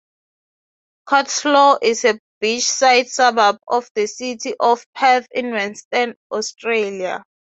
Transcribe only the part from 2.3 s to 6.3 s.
beach-side suburb of the city of Perth in Western